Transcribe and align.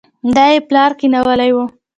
دا 0.35 0.45
يې 0.53 0.59
پلار 0.69 0.91
کېنولې 0.99 1.51
وه. 1.55 1.65